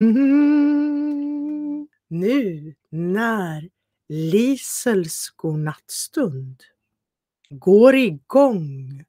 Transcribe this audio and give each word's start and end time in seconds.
Mm. 0.00 1.88
Nu 2.08 2.74
när 2.90 3.70
Lisels 4.08 5.30
godnattstund 5.36 6.62
går 7.50 7.94
igång 7.94 9.04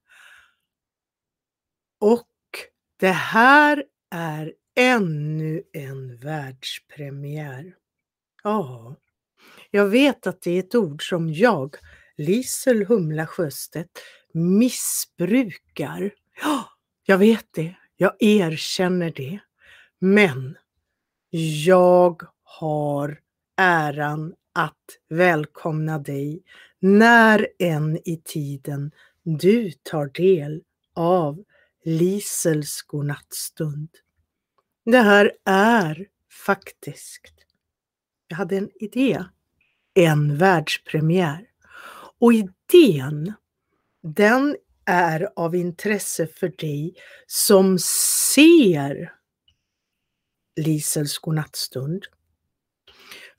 och 2.00 2.28
det 3.00 3.12
här 3.12 3.86
är 4.12 4.54
ännu 4.76 5.64
en 5.74 6.18
världspremiär. 6.18 7.76
Ja, 8.44 8.96
jag 9.72 9.88
vet 9.88 10.28
att 10.28 10.42
det 10.42 10.52
är 10.52 10.60
ett 10.60 10.76
ord 10.76 11.10
som 11.10 11.34
jag, 11.34 11.76
Lisel 12.18 12.86
Humla 12.86 13.28
Sjöstedt, 13.28 14.00
missbrukar. 14.34 16.12
Ja, 16.42 16.70
jag 17.04 17.18
vet 17.18 17.48
det. 17.52 17.76
Jag 17.98 18.16
erkänner 18.20 19.12
det. 19.12 19.40
Men 20.00 20.58
jag 21.30 22.22
har 22.44 23.20
äran 23.58 24.34
att 24.54 24.76
välkomna 25.10 26.00
dig 26.00 26.44
när 26.80 27.48
än 27.60 27.98
i 28.06 28.22
tiden 28.26 28.92
du 29.24 29.72
tar 29.72 30.06
del 30.06 30.64
av 30.96 31.44
Lisels 31.84 32.82
godnattstund. 32.82 33.90
Det 34.86 34.98
här 34.98 35.32
är 35.46 36.08
faktiskt, 36.46 37.34
jag 38.28 38.38
hade 38.38 38.58
en 38.58 38.70
idé, 38.80 39.24
en 39.94 40.38
världspremiär. 40.38 41.46
Och 42.20 42.34
idén, 42.34 43.34
den 44.04 44.56
är 44.86 45.30
av 45.36 45.56
intresse 45.56 46.28
för 46.28 46.48
dig 46.58 46.96
som 47.28 47.80
ser 47.80 49.19
Lisels 50.56 51.18
godnattstund. 51.18 52.06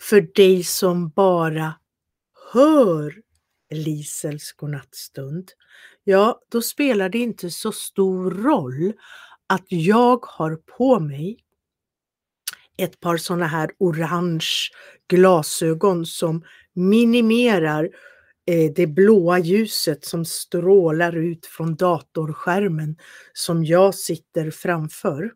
För 0.01 0.21
dig 0.35 0.65
som 0.65 1.09
bara 1.09 1.75
hör 2.53 3.15
Lisels 3.71 4.53
godnattstund, 4.53 5.51
ja, 6.05 6.41
då 6.51 6.63
spelar 6.63 7.09
det 7.09 7.19
inte 7.19 7.51
så 7.51 7.73
stor 7.73 8.31
roll 8.31 8.93
att 9.47 9.65
jag 9.69 10.25
har 10.27 10.57
på 10.57 11.01
mig 11.01 11.45
ett 12.79 13.01
par 13.01 13.17
sådana 13.17 13.47
här 13.47 13.71
orange 13.79 14.49
glasögon 15.09 16.07
som 16.07 16.45
minimerar 16.75 17.91
eh, 18.47 18.73
det 18.77 18.87
blåa 18.87 19.39
ljuset 19.39 20.05
som 20.05 20.25
strålar 20.25 21.17
ut 21.17 21.47
från 21.47 21.77
datorskärmen 21.77 22.97
som 23.33 23.65
jag 23.65 23.95
sitter 23.95 24.51
framför. 24.51 25.33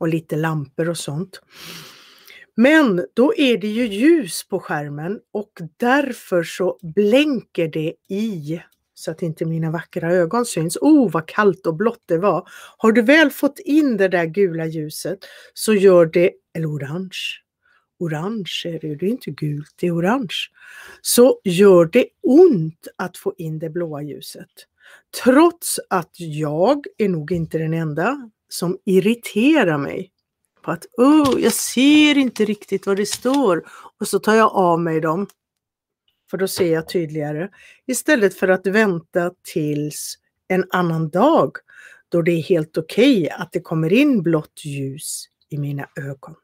Och 0.00 0.08
lite 0.08 0.36
lampor 0.36 0.88
och 0.88 0.98
sånt. 0.98 1.40
Men 2.56 3.06
då 3.14 3.34
är 3.36 3.58
det 3.58 3.68
ju 3.68 3.86
ljus 3.86 4.48
på 4.48 4.60
skärmen 4.60 5.20
och 5.32 5.52
därför 5.76 6.42
så 6.42 6.78
blänker 6.82 7.68
det 7.68 7.94
i 8.08 8.60
så 8.94 9.10
att 9.10 9.22
inte 9.22 9.44
mina 9.44 9.70
vackra 9.70 10.12
ögon 10.12 10.46
syns. 10.46 10.76
Oh, 10.76 11.10
vad 11.10 11.26
kallt 11.26 11.66
och 11.66 11.74
blått 11.74 12.02
det 12.06 12.18
var. 12.18 12.48
Har 12.76 12.92
du 12.92 13.02
väl 13.02 13.30
fått 13.30 13.58
in 13.58 13.96
det 13.96 14.08
där 14.08 14.26
gula 14.26 14.66
ljuset 14.66 15.18
så 15.54 15.74
gör 15.74 16.06
det, 16.06 16.32
eller 16.54 16.66
orange, 16.66 17.18
orange 17.98 18.62
är 18.64 18.78
det, 18.78 18.94
det 18.94 19.06
är 19.06 19.10
inte 19.10 19.30
gult, 19.30 19.74
det 19.80 19.86
är 19.86 19.94
orange. 19.96 20.36
Så 21.00 21.40
gör 21.44 21.84
det 21.84 22.06
ont 22.22 22.88
att 22.96 23.16
få 23.16 23.34
in 23.38 23.58
det 23.58 23.70
blåa 23.70 24.02
ljuset. 24.02 24.50
Trots 25.24 25.80
att 25.90 26.10
jag 26.18 26.84
är 26.98 27.08
nog 27.08 27.32
inte 27.32 27.58
den 27.58 27.74
enda 27.74 28.30
som 28.52 28.78
irriterar 28.84 29.78
mig 29.78 30.12
på 30.62 30.70
att 30.70 30.86
oh, 30.96 31.40
jag 31.40 31.52
ser 31.52 32.18
inte 32.18 32.44
riktigt 32.44 32.86
vad 32.86 32.96
det 32.96 33.06
står 33.06 33.64
och 34.00 34.08
så 34.08 34.18
tar 34.18 34.34
jag 34.34 34.52
av 34.52 34.80
mig 34.80 35.00
dem 35.00 35.26
för 36.30 36.38
då 36.38 36.48
ser 36.48 36.72
jag 36.72 36.88
tydligare. 36.88 37.48
Istället 37.86 38.34
för 38.34 38.48
att 38.48 38.66
vänta 38.66 39.30
tills 39.42 40.18
en 40.48 40.64
annan 40.70 41.08
dag 41.10 41.56
då 42.08 42.22
det 42.22 42.32
är 42.32 42.42
helt 42.42 42.78
okej 42.78 43.22
okay 43.22 43.28
att 43.28 43.52
det 43.52 43.60
kommer 43.60 43.92
in 43.92 44.22
blått 44.22 44.64
ljus 44.64 45.24
i 45.48 45.58
mina 45.58 45.88
ögon. 45.96 46.34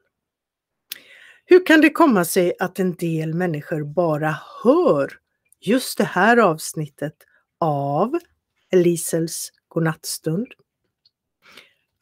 Hur 1.44 1.66
kan 1.66 1.80
det 1.80 1.90
komma 1.90 2.24
sig 2.24 2.52
att 2.58 2.78
en 2.78 2.94
del 2.94 3.34
människor 3.34 3.84
bara 3.84 4.36
hör 4.62 5.12
just 5.60 5.98
det 5.98 6.04
här 6.04 6.36
avsnittet 6.36 7.14
av 7.60 8.18
Elisels 8.70 9.52
godnattstund? 9.68 10.46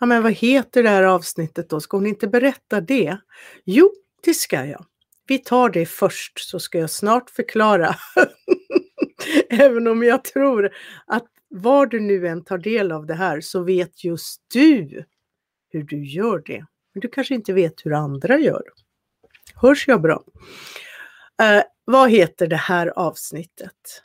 Ja, 0.04 0.09
men 0.09 0.22
vad 0.22 0.32
heter 0.32 0.82
det 0.82 0.88
här 0.88 1.03
avsnittet 1.03 1.69
då? 1.69 1.81
Ska 1.81 1.97
hon 1.97 2.06
inte 2.06 2.28
berätta 2.28 2.81
det? 2.81 3.19
Jo, 3.65 3.92
det 4.25 4.34
ska 4.34 4.66
jag. 4.66 4.84
Vi 5.26 5.38
tar 5.38 5.70
det 5.70 5.87
först 5.87 6.38
så 6.38 6.60
ska 6.60 6.78
jag 6.78 6.91
snart 6.91 7.31
förklara. 7.31 7.94
Även 9.50 9.87
om 9.87 10.03
jag 10.03 10.25
tror 10.25 10.70
att 11.06 11.26
var 11.48 11.87
du 11.87 12.00
nu 12.00 12.28
än 12.28 12.44
tar 12.44 12.59
del 12.59 12.92
av 12.92 13.06
det 13.06 13.15
här 13.15 13.41
så 13.41 13.62
vet 13.62 14.04
just 14.04 14.42
du 14.54 15.04
hur 15.69 15.82
du 15.82 16.04
gör 16.04 16.42
det. 16.47 16.66
Men 16.94 17.00
du 17.00 17.09
kanske 17.09 17.34
inte 17.34 17.53
vet 17.53 17.86
hur 17.86 17.92
andra 17.92 18.38
gör. 18.38 18.62
Hörs 19.54 19.88
jag 19.88 20.03
bra? 20.03 20.25
Eh, 21.42 21.62
vad 21.84 22.10
heter 22.10 22.47
det 22.47 22.56
här 22.56 22.86
avsnittet? 22.98 24.03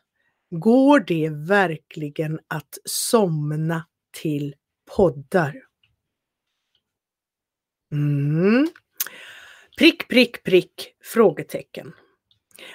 Går 0.50 1.00
det 1.00 1.30
verkligen 1.30 2.40
att 2.48 2.78
somna 2.86 3.86
till 4.22 4.56
poddar? 4.96 5.69
Mm. 7.92 8.68
Prick, 9.78 10.08
prick, 10.08 10.44
prick, 10.44 10.94
frågetecken. 11.04 11.94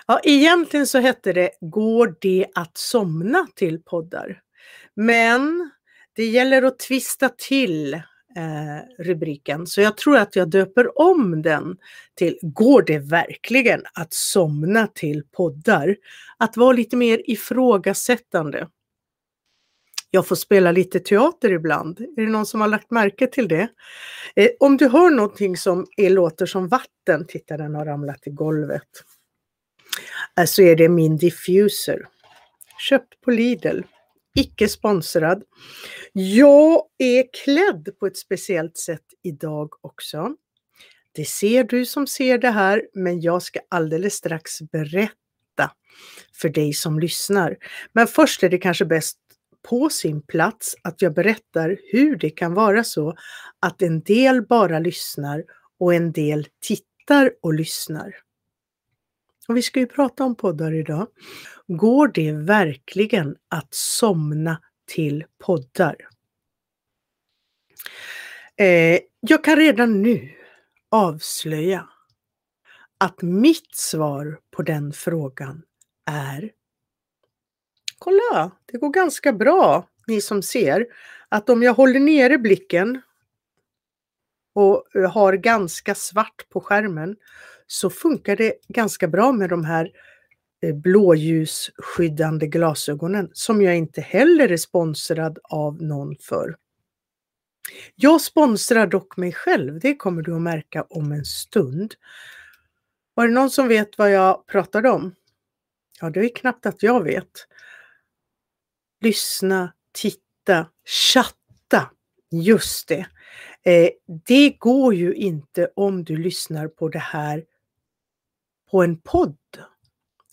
Ja, 0.07 0.21
egentligen 0.23 0.87
så 0.87 0.99
hette 0.99 1.33
det 1.33 1.51
Går 1.61 2.17
det 2.21 2.47
att 2.55 2.79
somna 2.79 3.47
till 3.55 3.83
poddar? 3.83 4.41
Men 4.95 5.71
det 6.17 6.25
gäller 6.27 6.63
att 6.63 6.79
twista 6.79 7.29
till 7.29 7.95
eh, 7.95 8.01
rubriken, 8.99 9.67
så 9.67 9.81
jag 9.81 9.97
tror 9.97 10.17
att 10.17 10.37
jag 10.37 10.51
döper 10.51 11.01
om 11.01 11.43
den 11.43 11.77
till 12.15 12.39
Går 12.43 12.83
det 12.83 12.99
verkligen 12.99 13.83
att 13.95 14.15
somna 14.15 14.87
till 14.87 15.23
poddar? 15.33 15.97
Att 16.39 16.57
vara 16.57 16.73
lite 16.73 16.97
mer 16.97 17.23
ifrågasättande. 17.25 18.69
Jag 20.15 20.27
får 20.27 20.37
spela 20.37 20.73
lite 20.73 21.01
teater 21.01 21.53
ibland. 21.53 22.01
Är 22.01 22.23
det 22.23 22.31
någon 22.31 22.47
som 22.47 22.61
har 22.61 22.69
lagt 22.69 22.91
märke 22.91 23.27
till 23.27 23.49
det? 23.49 23.69
Eh, 24.37 24.49
om 24.61 24.77
du 24.77 24.89
hör 24.89 25.11
någonting 25.11 25.57
som 25.57 25.87
är, 25.97 26.11
låter 26.11 26.47
som 26.47 26.69
vatten, 26.69 27.27
titta 27.29 27.57
den 27.57 27.75
har 27.75 27.85
ramlat 27.85 28.27
i 28.27 28.31
golvet, 28.31 28.89
eh, 30.39 30.45
så 30.45 30.63
är 30.63 30.77
det 30.77 30.89
min 30.89 31.17
diffuser. 31.17 32.07
Köpt 32.79 33.21
på 33.21 33.31
Lidl. 33.31 33.81
Icke 34.35 34.69
sponsrad. 34.69 35.43
Jag 36.13 36.83
är 36.99 37.25
klädd 37.45 37.89
på 38.01 38.07
ett 38.07 38.19
speciellt 38.19 38.79
sätt 38.79 39.07
idag 39.23 39.71
också. 39.81 40.35
Det 41.13 41.25
ser 41.25 41.65
du 41.65 41.87
som 41.87 42.07
ser 42.07 42.39
det 42.39 42.51
här, 42.51 42.83
men 42.95 43.21
jag 43.21 43.43
ska 43.43 43.61
alldeles 43.69 44.15
strax 44.15 44.63
berätta 44.63 45.71
för 46.35 46.49
dig 46.49 46.73
som 46.73 47.01
lyssnar. 47.01 47.57
Men 47.93 48.07
först 48.07 48.43
är 48.43 48.49
det 48.49 48.59
kanske 48.59 48.85
bäst 48.85 49.19
på 49.69 49.91
sin 49.91 50.23
plats 50.23 50.77
att 50.83 51.03
jag 51.03 51.15
berättar 51.15 51.79
hur 51.93 52.17
det 52.17 52.31
kan 52.31 52.55
vara 52.55 52.85
så 52.85 53.17
att 53.61 53.83
en 53.83 54.01
del 54.01 54.43
bara 54.47 54.79
lyssnar 54.79 55.45
och 55.79 55.95
en 55.95 56.13
del 56.13 56.49
tittar 56.61 57.33
och 57.43 57.55
lyssnar. 57.55 58.15
Och 59.49 59.57
vi 59.57 59.63
ska 59.63 59.81
ju 59.81 59.87
prata 59.87 60.25
om 60.25 60.35
poddar 60.35 60.75
idag. 60.75 61.07
Går 61.67 62.09
det 62.09 62.33
verkligen 62.33 63.37
att 63.49 63.75
somna 63.75 64.61
till 64.87 65.25
poddar? 65.45 65.97
Eh, 68.57 68.99
jag 69.21 69.45
kan 69.45 69.57
redan 69.57 70.03
nu 70.03 70.31
avslöja 70.91 71.89
att 72.99 73.23
mitt 73.23 73.75
svar 73.75 74.41
på 74.57 74.63
den 74.63 74.93
frågan 74.93 75.63
är 76.11 76.51
kolla, 77.99 78.51
det 78.73 78.79
går 78.79 78.91
ganska 78.91 79.33
bra, 79.33 79.89
ni 80.07 80.21
som 80.21 80.43
ser, 80.43 80.87
att 81.29 81.49
om 81.51 81.63
jag 81.63 81.75
håller 81.75 82.01
nere 82.01 82.39
blicken 82.39 83.03
och 84.55 84.97
eh, 84.97 85.11
har 85.13 85.33
ganska 85.33 85.95
svart 85.95 86.49
på 86.49 86.61
skärmen 86.61 87.17
så 87.67 87.91
funkar 87.91 88.37
det 88.37 88.55
ganska 88.69 89.09
bra 89.09 89.33
med 89.33 89.51
de 89.51 89.65
här 89.65 89.91
eh, 90.63 90.75
blåljusskyddande 90.75 92.47
glasögonen 92.47 93.31
som 93.33 93.63
jag 93.63 93.77
inte 93.77 94.01
heller 94.01 94.53
är 94.53 94.57
sponsrad 94.57 95.39
av 95.43 95.83
någon 95.83 96.17
för. 96.17 96.57
Jag 97.95 98.21
sponsrar 98.21 98.87
dock 98.87 99.17
mig 99.17 99.33
själv, 99.33 99.81
det 99.81 99.97
kommer 99.97 100.23
du 100.23 100.35
att 100.35 100.43
märka 100.43 100.83
om 100.83 101.13
en 101.13 101.25
stund. 101.25 101.95
Var 103.15 103.29
det 103.29 103.35
någon 103.35 103.51
som 103.51 103.69
vet 103.69 103.99
vad 103.99 104.13
jag 104.13 104.47
pratade 104.47 104.91
om? 104.91 105.15
Ja, 106.01 106.11
det 106.11 106.21
är 106.21 106.37
knappt 106.37 106.67
att 106.67 106.83
jag 106.83 107.05
vet 107.05 107.47
lyssna, 109.05 109.73
titta, 109.93 110.67
chatta. 110.85 111.91
Just 112.31 112.89
det. 112.89 113.07
Eh, 113.63 113.91
det 114.27 114.51
går 114.59 114.95
ju 114.95 115.15
inte 115.15 115.71
om 115.77 116.05
du 116.05 116.17
lyssnar 116.17 116.69
på 116.69 116.89
det 116.89 116.99
här 116.99 117.45
på 118.71 118.83
en 118.83 119.01
podd. 119.01 119.37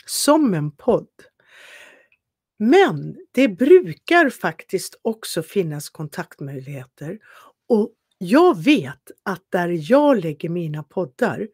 Som 0.05 0.53
en 0.53 0.71
podd. 0.71 1.07
Men 2.59 3.17
det 3.31 3.47
brukar 3.47 4.29
faktiskt 4.29 4.99
också 5.01 5.43
finnas 5.43 5.89
kontaktmöjligheter 5.89 7.19
och 7.67 7.91
jag 8.17 8.63
vet 8.63 9.11
att 9.23 9.43
där 9.49 9.91
jag 9.91 10.23
lägger 10.23 10.49
mina 10.49 10.83
poddar, 10.83 11.47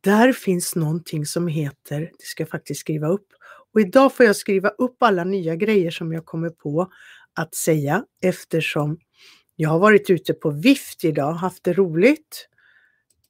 där 0.00 0.32
finns 0.32 0.76
någonting 0.76 1.26
som 1.26 1.48
heter, 1.48 2.00
det 2.00 2.24
ska 2.24 2.42
jag 2.42 2.48
faktiskt 2.48 2.80
skriva 2.80 3.08
upp, 3.08 3.32
och 3.78 3.82
idag 3.82 4.14
får 4.14 4.26
jag 4.26 4.36
skriva 4.36 4.68
upp 4.68 5.02
alla 5.02 5.24
nya 5.24 5.56
grejer 5.56 5.90
som 5.90 6.12
jag 6.12 6.24
kommer 6.24 6.50
på 6.50 6.92
att 7.34 7.54
säga 7.54 8.04
eftersom 8.22 8.98
jag 9.56 9.70
har 9.70 9.78
varit 9.78 10.10
ute 10.10 10.34
på 10.34 10.50
vift 10.50 11.04
idag, 11.04 11.32
haft 11.32 11.64
det 11.64 11.72
roligt. 11.72 12.48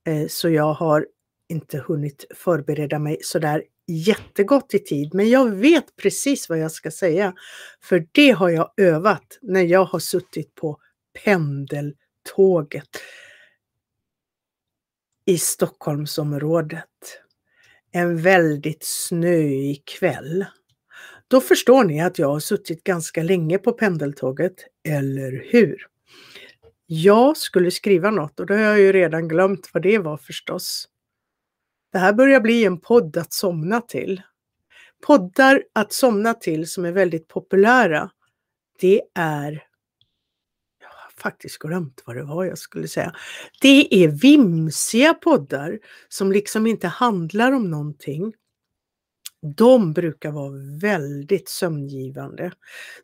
Eh, 0.07 0.29
så 0.29 0.49
jag 0.49 0.73
har 0.73 1.07
inte 1.49 1.79
hunnit 1.79 2.25
förbereda 2.35 2.99
mig 2.99 3.19
sådär 3.23 3.63
jättegott 3.87 4.75
i 4.75 4.79
tid, 4.79 5.15
men 5.15 5.31
jag 5.31 5.51
vet 5.51 5.97
precis 5.97 6.49
vad 6.49 6.59
jag 6.59 6.73
ska 6.73 6.91
säga. 6.91 7.35
För 7.83 8.07
det 8.13 8.31
har 8.31 8.49
jag 8.49 8.73
övat 8.77 9.39
när 9.43 9.63
jag 9.63 9.85
har 9.85 9.99
suttit 9.99 10.55
på 10.55 10.79
pendeltåget 11.25 12.89
i 15.25 15.39
Stockholmsområdet. 15.39 16.85
En 17.93 18.23
väldigt 18.23 18.85
snöig 18.85 19.85
kväll. 19.85 20.45
Då 21.29 21.41
förstår 21.41 21.85
ni 21.85 22.01
att 22.01 22.19
jag 22.19 22.29
har 22.29 22.41
suttit 22.41 22.85
ganska 22.85 23.23
länge 23.23 23.59
på 23.59 23.73
pendeltåget, 23.73 24.55
eller 24.89 25.45
hur? 25.51 25.87
Jag 26.87 27.37
skulle 27.37 27.71
skriva 27.71 28.11
något 28.11 28.41
och 28.41 28.47
då 28.47 28.55
har 28.55 28.61
jag 28.61 28.81
ju 28.81 28.93
redan 28.93 29.29
glömt 29.29 29.71
vad 29.73 29.83
det 29.83 29.99
var 29.99 30.17
förstås. 30.17 30.89
Det 31.93 31.99
här 31.99 32.13
börjar 32.13 32.41
bli 32.41 32.65
en 32.65 32.81
podd 32.81 33.17
att 33.17 33.33
somna 33.33 33.81
till. 33.81 34.23
Poddar 35.07 35.63
att 35.73 35.93
somna 35.93 36.35
till 36.35 36.69
som 36.69 36.85
är 36.85 36.93
väldigt 36.93 37.29
populära, 37.29 38.11
det 38.81 39.03
är 39.15 39.68
faktiskt 41.19 41.59
glömt 41.59 42.03
vad 42.07 42.17
det 42.17 42.25
var 42.25 42.45
jag 42.45 42.59
skulle 42.59 42.89
säga. 42.89 43.15
Det 43.61 44.05
är 44.05 44.09
vimsiga 44.09 45.15
poddar 45.15 45.79
som 46.09 46.33
liksom 46.33 46.67
inte 46.67 46.89
handlar 46.89 47.53
om 47.53 47.71
någonting. 47.71 48.35
De 49.57 49.93
brukar 49.93 50.31
vara 50.31 50.53
väldigt 50.81 51.49
sömngivande. 51.49 52.53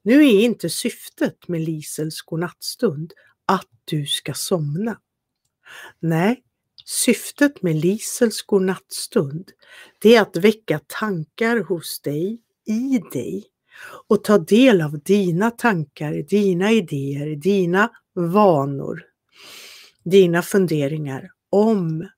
Nu 0.02 0.26
är 0.26 0.40
inte 0.40 0.70
syftet 0.70 1.48
med 1.48 1.60
Lisels 1.60 2.22
godnattstund 2.22 3.12
att 3.46 3.68
du 3.84 4.06
ska 4.06 4.34
somna. 4.34 5.00
Nej, 6.00 6.42
syftet 6.84 7.62
med 7.62 7.76
Lisels 7.76 8.42
godnattstund 8.42 9.50
det 9.98 10.16
är 10.16 10.22
att 10.22 10.36
väcka 10.36 10.80
tankar 10.86 11.56
hos 11.56 12.00
dig, 12.00 12.40
i 12.66 13.02
dig 13.12 13.53
och 13.82 14.24
ta 14.24 14.38
del 14.38 14.80
av 14.82 14.98
dina 14.98 15.50
tankar, 15.50 16.12
dina 16.12 16.72
idéer, 16.72 17.36
dina 17.36 17.90
vanor, 18.14 19.04
dina 20.02 20.42
funderingar 20.42 21.30
om 21.50 22.08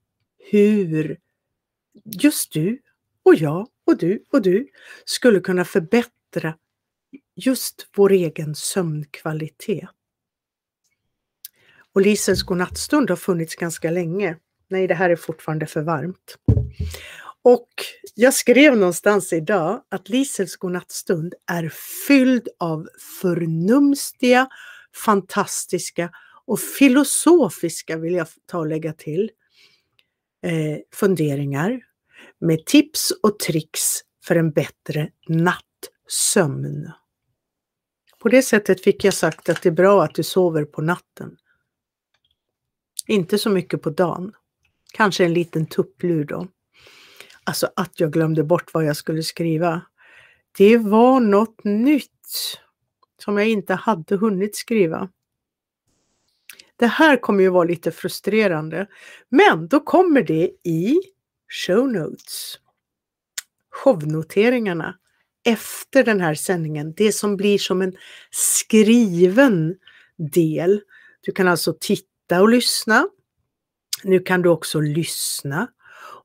hur 0.51 1.19
just 2.05 2.53
du 2.53 2.79
och 3.23 3.35
jag 3.35 3.69
och 3.87 3.99
du 3.99 4.25
och 4.33 4.43
du 4.43 4.69
skulle 5.05 5.41
kunna 5.41 5.65
förbättra 5.65 6.55
just 7.35 7.87
vår 7.97 8.13
egen 8.13 8.55
sömnkvalitet. 8.55 9.89
Och 11.93 12.01
Lisens 12.01 12.43
godnattstund 12.43 13.11
har 13.11 13.17
funnits 13.17 13.55
ganska 13.55 13.91
länge. 13.91 14.37
Nej, 14.69 14.87
det 14.87 14.95
här 14.95 15.11
är 15.11 15.17
fortfarande 15.17 15.67
för 15.67 15.83
varmt. 15.83 16.39
Och 17.49 17.69
jag 18.15 18.35
skrev 18.35 18.77
någonstans 18.77 19.33
idag 19.33 19.83
att 19.89 20.09
Lisels 20.09 20.57
godnattstund 20.57 21.35
är 21.47 21.73
fylld 22.09 22.49
av 22.59 22.89
förnumstiga, 23.21 24.49
fantastiska 25.05 26.11
och 26.47 26.61
filosofiska, 26.61 27.97
vill 27.97 28.15
jag 28.15 28.27
ta 28.47 28.59
och 28.59 28.67
lägga 28.67 28.93
till, 28.93 29.31
eh, 30.43 30.79
funderingar 30.95 31.81
med 32.39 32.67
tips 32.67 33.13
och 33.23 33.39
tricks 33.39 34.01
för 34.25 34.37
en 34.37 34.51
bättre 34.51 35.11
nattsömn. 35.29 36.91
På 38.19 38.29
det 38.29 38.43
sättet 38.43 38.83
fick 38.83 39.05
jag 39.05 39.15
sagt 39.15 39.49
att 39.49 39.63
det 39.63 39.69
är 39.69 39.73
bra 39.73 40.05
att 40.05 40.15
du 40.15 40.23
sover 40.23 40.65
på 40.65 40.83
natten. 40.83 41.37
Inte 43.07 43.39
så 43.39 43.51
mycket 43.51 43.83
på 43.83 43.91
dagen. 43.91 44.33
Kanske 44.93 45.25
en 45.25 45.35
liten 45.35 45.67
tupplur 45.67 46.25
då. 46.25 46.49
Alltså 47.47 47.71
att 47.77 48.01
jag 48.01 48.13
glömde 48.13 48.45
bort 48.45 48.75
vad 48.75 48.85
jag 48.85 48.97
skulle 48.97 49.23
skriva. 49.23 49.83
Det 50.59 50.79
var 50.79 51.21
något 51.21 51.65
nytt 51.65 52.61
som 53.19 53.39
jag 53.39 53.49
inte 53.49 53.75
hade 53.75 54.17
hunnit 54.17 54.57
skriva. 54.57 55.09
Det 56.77 56.87
här 56.87 57.17
kommer 57.17 57.43
ju 57.43 57.49
vara 57.49 57.65
lite 57.65 57.91
frustrerande, 57.91 58.87
men 59.29 59.69
då 59.69 59.81
kommer 59.81 60.23
det 60.23 60.51
i 60.63 61.01
show 61.67 61.93
notes. 61.93 62.59
Shownoteringarna 63.71 64.99
efter 65.45 66.05
den 66.05 66.21
här 66.21 66.35
sändningen, 66.35 66.95
det 66.97 67.13
som 67.13 67.37
blir 67.37 67.59
som 67.59 67.83
en 67.83 67.97
skriven 68.31 69.77
del. 70.17 70.81
Du 71.21 71.33
kan 71.33 71.49
alltså 71.49 71.77
titta 71.81 72.41
och 72.41 72.49
lyssna. 72.49 73.09
Nu 74.05 74.19
kan 74.19 74.43
du 74.43 74.49
också 74.49 74.81
lyssna 74.81 75.69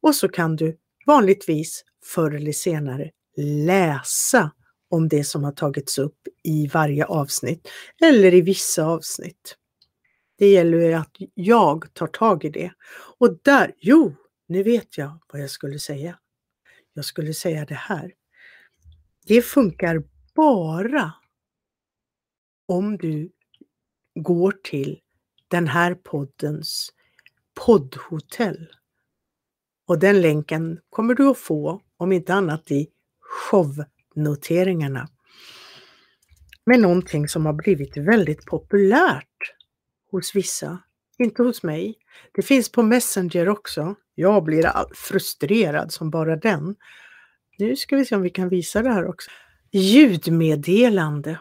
och 0.02 0.16
så 0.16 0.30
kan 0.30 0.56
du 0.56 0.78
vanligtvis 1.06 1.84
förr 2.04 2.36
eller 2.36 2.52
senare 2.52 3.12
läsa 3.38 4.52
om 4.90 5.08
det 5.08 5.24
som 5.24 5.44
har 5.44 5.52
tagits 5.52 5.98
upp 5.98 6.28
i 6.44 6.68
varje 6.68 7.06
avsnitt 7.06 7.68
eller 8.02 8.34
i 8.34 8.42
vissa 8.42 8.86
avsnitt. 8.86 9.58
Det 10.38 10.48
gäller 10.48 10.78
ju 10.78 10.94
att 10.94 11.16
jag 11.34 11.94
tar 11.94 12.08
tag 12.08 12.46
i 12.46 12.50
det. 12.50 12.72
Och 13.18 13.40
där, 13.42 13.74
jo, 13.78 14.16
nu 14.48 14.64
vet 14.64 14.98
jag 14.98 15.20
vad 15.34 15.42
jag 15.42 15.50
skulle 15.50 15.80
säga. 15.80 16.20
Jag 16.94 17.06
skulle 17.06 17.34
säga 17.34 17.66
det 17.66 17.76
här. 17.76 18.14
Det 19.26 19.42
funkar 19.42 20.04
bara 20.36 21.14
om 22.66 22.98
du 22.98 23.32
går 24.16 24.52
till 24.64 25.00
den 25.48 25.68
här 25.68 25.96
poddens 25.96 26.94
poddhotell. 27.54 28.68
Och 29.92 30.00
den 30.00 30.22
länken 30.22 30.80
kommer 30.90 31.14
du 31.14 31.28
att 31.28 31.38
få, 31.38 31.82
om 31.98 32.12
inte 32.12 32.34
annat 32.34 32.72
i 32.72 32.88
shownoteringarna. 33.20 35.10
Med 36.66 36.80
någonting 36.80 37.28
som 37.28 37.46
har 37.46 37.54
blivit 37.54 37.98
väldigt 37.98 38.46
populärt 38.46 39.54
hos 40.12 40.36
vissa, 40.36 40.80
inte 41.18 41.44
hos 41.44 41.64
mig. 41.64 41.96
Det 42.32 42.42
finns 42.42 42.72
på 42.72 42.84
Messenger 42.84 43.50
också. 43.50 43.96
Jag 44.16 44.44
blir 44.44 44.72
frustrerad 44.96 45.92
som 45.92 46.10
bara 46.10 46.36
den. 46.36 46.76
Nu 47.58 47.76
ska 47.76 47.96
vi 47.96 48.06
se 48.06 48.16
om 48.16 48.22
vi 48.22 48.30
kan 48.30 48.50
visa 48.50 48.82
det 48.82 48.94
här 48.94 49.08
också. 49.08 49.32
Ljudmeddelande. 49.72 51.40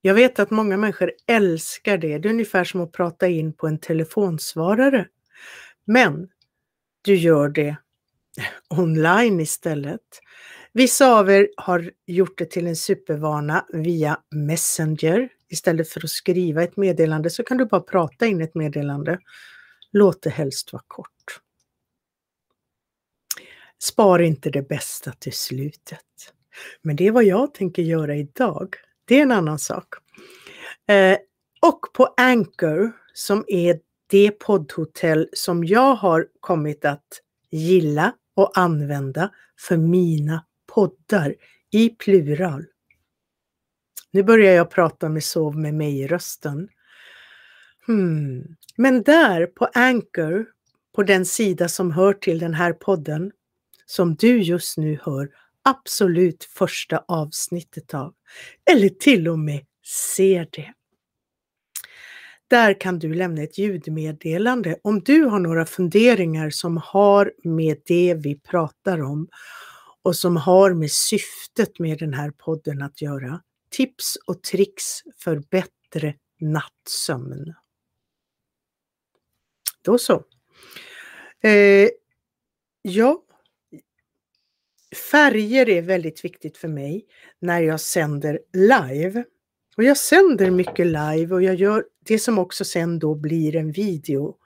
Jag 0.00 0.14
vet 0.14 0.38
att 0.38 0.50
många 0.50 0.76
människor 0.76 1.12
älskar 1.26 1.98
det. 1.98 2.18
Det 2.18 2.28
är 2.28 2.32
ungefär 2.32 2.64
som 2.64 2.80
att 2.80 2.92
prata 2.92 3.28
in 3.28 3.52
på 3.52 3.66
en 3.66 3.78
telefonsvarare. 3.78 5.06
Men 5.84 6.28
du 7.02 7.16
gör 7.16 7.48
det 7.48 7.76
online 8.70 9.40
istället. 9.40 10.00
Vissa 10.72 11.18
av 11.18 11.30
er 11.30 11.48
har 11.56 11.90
gjort 12.06 12.38
det 12.38 12.50
till 12.50 12.66
en 12.66 12.76
supervana 12.76 13.66
via 13.72 14.18
Messenger. 14.30 15.28
Istället 15.48 15.88
för 15.88 16.04
att 16.04 16.10
skriva 16.10 16.62
ett 16.62 16.76
meddelande 16.76 17.30
så 17.30 17.44
kan 17.44 17.56
du 17.56 17.64
bara 17.64 17.80
prata 17.80 18.26
in 18.26 18.40
ett 18.40 18.54
meddelande. 18.54 19.18
Låt 19.92 20.22
det 20.22 20.30
helst 20.30 20.72
vara 20.72 20.82
kort. 20.86 21.40
Spar 23.82 24.18
inte 24.18 24.50
det 24.50 24.68
bästa 24.68 25.12
till 25.12 25.32
slutet. 25.32 26.34
Men 26.82 26.96
det 26.96 27.06
är 27.06 27.12
vad 27.12 27.24
jag 27.24 27.54
tänker 27.54 27.82
göra 27.82 28.16
idag. 28.16 28.74
Det 29.04 29.18
är 29.18 29.22
en 29.22 29.32
annan 29.32 29.58
sak. 29.58 29.94
Eh, 30.88 31.18
och 31.60 31.80
på 31.92 32.14
Anchor 32.16 32.92
som 33.14 33.44
är 33.48 33.80
det 34.10 34.30
poddhotell 34.30 35.28
som 35.32 35.64
jag 35.64 35.94
har 35.94 36.26
kommit 36.40 36.84
att 36.84 37.22
gilla 37.50 38.14
och 38.34 38.58
använda 38.58 39.30
för 39.60 39.76
mina 39.76 40.44
poddar 40.66 41.34
i 41.70 41.88
plural. 41.88 42.64
Nu 44.10 44.22
börjar 44.22 44.54
jag 44.54 44.70
prata 44.70 45.08
med 45.08 45.24
Sov 45.24 45.56
med 45.56 45.74
mig-rösten. 45.74 46.68
Hmm. 47.86 48.56
Men 48.76 49.02
där 49.02 49.46
på 49.46 49.68
Anchor, 49.74 50.46
på 50.94 51.02
den 51.02 51.26
sida 51.26 51.68
som 51.68 51.90
hör 51.90 52.12
till 52.12 52.38
den 52.38 52.54
här 52.54 52.72
podden, 52.72 53.32
som 53.86 54.14
du 54.14 54.42
just 54.42 54.78
nu 54.78 54.98
hör 55.02 55.30
absolut 55.62 56.44
första 56.44 57.04
avsnittet 57.08 57.94
av, 57.94 58.14
eller 58.70 58.88
till 58.88 59.28
och 59.28 59.38
med 59.38 59.64
ser 60.10 60.48
det. 60.50 60.72
Där 62.48 62.80
kan 62.80 62.98
du 62.98 63.14
lämna 63.14 63.42
ett 63.42 63.58
ljudmeddelande 63.58 64.78
om 64.82 65.00
du 65.00 65.24
har 65.24 65.38
några 65.38 65.66
funderingar 65.66 66.50
som 66.50 66.76
har 66.76 67.32
med 67.44 67.82
det 67.86 68.14
vi 68.14 68.40
pratar 68.40 69.02
om 69.02 69.28
och 70.02 70.16
som 70.16 70.36
har 70.36 70.74
med 70.74 70.90
syftet 70.90 71.78
med 71.78 71.98
den 71.98 72.14
här 72.14 72.30
podden 72.30 72.82
att 72.82 73.02
göra. 73.02 73.42
Tips 73.70 74.16
och 74.26 74.42
tricks 74.42 74.84
för 75.16 75.42
bättre 75.50 76.14
nattsömn. 76.40 77.54
Då 79.82 79.98
så. 79.98 80.24
Eh, 81.42 81.88
ja, 82.82 83.22
färger 85.10 85.68
är 85.68 85.82
väldigt 85.82 86.24
viktigt 86.24 86.56
för 86.58 86.68
mig 86.68 87.06
när 87.38 87.60
jag 87.60 87.80
sänder 87.80 88.40
live. 88.52 89.24
Och 89.78 89.84
jag 89.84 89.96
sänder 89.96 90.50
mycket 90.50 90.86
live 90.86 91.34
och 91.34 91.42
jag 91.42 91.54
gör 91.54 91.84
det 92.04 92.18
som 92.18 92.38
också 92.38 92.64
sen 92.64 92.98
då 92.98 93.14
blir 93.14 93.56
en 93.56 93.72
video. 93.72 94.36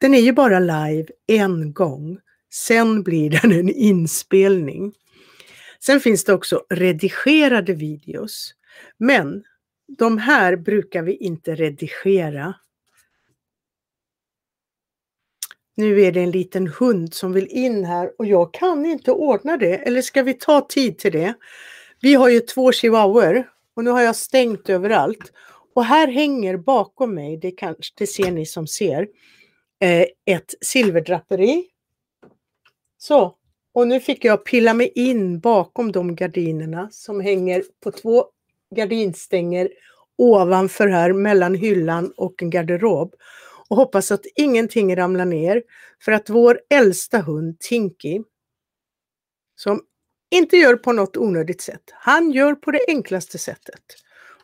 Den 0.00 0.14
är 0.14 0.20
ju 0.20 0.32
bara 0.32 0.58
live 0.58 1.06
en 1.26 1.72
gång. 1.72 2.18
Sen 2.52 3.02
blir 3.02 3.30
den 3.30 3.52
en 3.52 3.68
inspelning. 3.68 4.94
Sen 5.80 6.00
finns 6.00 6.24
det 6.24 6.32
också 6.32 6.64
redigerade 6.70 7.74
videos. 7.74 8.54
Men 8.98 9.44
de 9.98 10.18
här 10.18 10.56
brukar 10.56 11.02
vi 11.02 11.16
inte 11.16 11.54
redigera. 11.54 12.54
Nu 15.76 16.00
är 16.00 16.12
det 16.12 16.20
en 16.20 16.30
liten 16.30 16.66
hund 16.66 17.14
som 17.14 17.32
vill 17.32 17.46
in 17.46 17.84
här 17.84 18.12
och 18.18 18.26
jag 18.26 18.54
kan 18.54 18.86
inte 18.86 19.12
ordna 19.12 19.56
det. 19.56 19.76
Eller 19.76 20.02
ska 20.02 20.22
vi 20.22 20.34
ta 20.34 20.66
tid 20.68 20.98
till 20.98 21.12
det? 21.12 21.34
Vi 22.00 22.14
har 22.14 22.28
ju 22.28 22.40
två 22.40 22.72
chihuahuor 22.72 23.52
och 23.76 23.84
nu 23.84 23.90
har 23.90 24.02
jag 24.02 24.16
stängt 24.16 24.68
överallt. 24.68 25.32
Och 25.74 25.84
här 25.84 26.08
hänger 26.08 26.56
bakom 26.56 27.14
mig, 27.14 27.36
det, 27.36 27.50
kanske, 27.50 27.92
det 27.96 28.06
ser 28.06 28.30
ni 28.30 28.46
som 28.46 28.66
ser, 28.66 29.08
eh, 29.80 30.06
ett 30.26 30.54
silverdraperi. 30.60 31.64
Så, 32.98 33.36
och 33.74 33.88
nu 33.88 34.00
fick 34.00 34.24
jag 34.24 34.44
pilla 34.44 34.74
mig 34.74 34.92
in 34.94 35.40
bakom 35.40 35.92
de 35.92 36.16
gardinerna 36.16 36.88
som 36.90 37.20
hänger 37.20 37.64
på 37.82 37.90
två 37.90 38.24
gardinstänger 38.76 39.68
ovanför 40.18 40.88
här 40.88 41.12
mellan 41.12 41.54
hyllan 41.54 42.12
och 42.16 42.42
en 42.42 42.50
garderob. 42.50 43.14
Och 43.68 43.76
hoppas 43.76 44.12
att 44.12 44.26
ingenting 44.34 44.96
ramlar 44.96 45.24
ner 45.24 45.62
för 46.04 46.12
att 46.12 46.30
vår 46.30 46.60
äldsta 46.70 47.18
hund 47.18 47.60
Tinky, 47.60 48.22
som 49.56 49.80
inte 50.32 50.56
gör 50.56 50.76
på 50.76 50.92
något 50.92 51.16
onödigt 51.16 51.60
sätt, 51.60 51.82
han 51.92 52.30
gör 52.30 52.54
på 52.54 52.70
det 52.70 52.84
enklaste 52.88 53.38
sättet. 53.38 53.82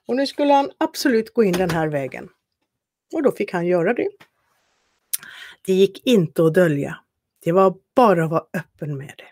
Och 0.06 0.16
nu 0.16 0.26
skulle 0.26 0.52
han 0.52 0.70
absolut 0.78 1.34
gå 1.34 1.44
in 1.44 1.52
den 1.52 1.70
här 1.70 1.88
vägen. 1.88 2.28
Och 3.12 3.22
då 3.22 3.32
fick 3.32 3.52
han 3.52 3.66
göra 3.66 3.94
det. 3.94 4.08
Det 5.66 5.72
gick 5.72 6.06
inte 6.06 6.44
att 6.44 6.54
dölja. 6.54 6.98
Det 7.44 7.52
var 7.52 7.74
bara 7.94 8.24
att 8.24 8.30
vara 8.30 8.44
öppen 8.52 8.98
med 8.98 9.14
det. 9.16 9.28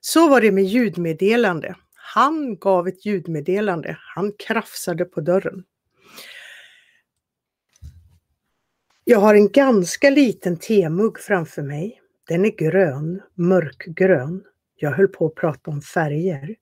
Så 0.00 0.28
var 0.28 0.40
det 0.40 0.52
med 0.52 0.64
ljudmeddelande. 0.64 1.74
Han 1.94 2.56
gav 2.56 2.88
ett 2.88 3.06
ljudmeddelande. 3.06 3.98
Han 4.14 4.32
krafsade 4.38 5.04
på 5.04 5.20
dörren. 5.20 5.64
Jag 9.04 9.18
har 9.18 9.34
en 9.34 9.48
ganska 9.48 10.10
liten 10.10 10.56
temugg 10.56 11.20
framför 11.20 11.62
mig. 11.62 12.00
Den 12.28 12.44
är 12.44 12.50
grön, 12.50 13.22
mörkgrön. 13.34 14.44
Jag 14.76 14.90
höll 14.90 15.08
på 15.08 15.26
att 15.26 15.34
prata 15.34 15.70
om 15.70 15.80
färger. 15.80 16.56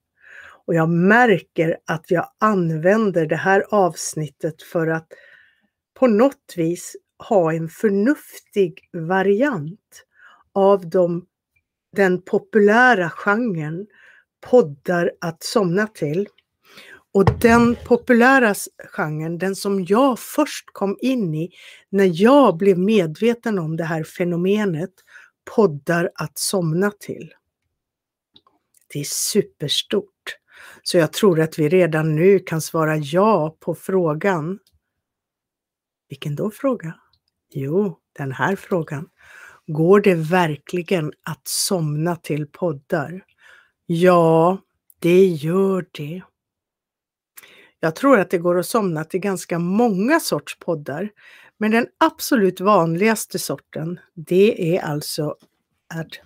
Och 0.67 0.75
jag 0.75 0.89
märker 0.89 1.77
att 1.87 2.11
jag 2.11 2.29
använder 2.39 3.27
det 3.27 3.37
här 3.37 3.65
avsnittet 3.71 4.63
för 4.63 4.87
att 4.87 5.13
på 5.95 6.07
något 6.07 6.55
vis 6.57 6.97
ha 7.29 7.53
en 7.53 7.69
förnuftig 7.69 8.89
variant 8.93 10.05
av 10.53 10.91
de, 10.91 11.27
den 11.97 12.23
populära 12.23 13.11
genren 13.11 13.87
poddar 14.51 15.13
att 15.21 15.43
somna 15.43 15.87
till. 15.87 16.29
Och 17.15 17.41
den 17.41 17.77
populära 17.87 18.55
genren, 18.89 19.39
den 19.39 19.57
som 19.57 19.85
jag 19.85 20.19
först 20.19 20.65
kom 20.73 20.97
in 21.01 21.35
i 21.35 21.51
när 21.91 22.23
jag 22.23 22.57
blev 22.57 22.79
medveten 22.79 23.59
om 23.59 23.77
det 23.77 23.85
här 23.85 24.05
fenomenet, 24.05 24.93
poddar 25.57 26.11
att 26.15 26.39
somna 26.39 26.91
till. 26.91 27.35
Det 28.93 29.01
är 29.01 29.05
superstort. 29.05 30.37
Så 30.83 30.99
jag 30.99 31.13
tror 31.13 31.41
att 31.41 31.59
vi 31.59 31.69
redan 31.69 32.15
nu 32.15 32.39
kan 32.39 32.61
svara 32.61 32.97
ja 32.97 33.57
på 33.61 33.75
frågan. 33.75 34.59
Vilken 36.09 36.37
då 36.37 36.51
fråga? 36.51 36.95
Jo, 37.51 37.99
den 38.13 38.33
här 38.33 38.57
frågan. 38.57 39.09
Går 39.67 40.01
det 40.01 40.15
verkligen 40.15 41.13
att 41.23 41.49
somna 41.49 42.17
till 42.17 42.47
poddar? 42.47 43.25
Ja, 43.87 44.59
det 44.99 45.27
gör 45.27 45.87
det. 45.93 46.23
Jag 47.81 47.97
tror 47.97 48.19
att 48.19 48.31
det 48.31 48.39
går 48.39 48.59
att 48.59 48.67
somna 48.67 49.05
till 49.05 49.21
ganska 49.21 49.59
många 49.59 50.21
sorts 50.21 50.59
poddar. 50.59 51.11
Men 51.59 51.71
den 51.71 51.87
absolut 51.99 52.61
vanligaste 52.61 53.39
sorten, 53.39 54.01
det 54.15 54.77
är 54.77 54.83
alltså 54.83 55.37
add. 55.95 56.17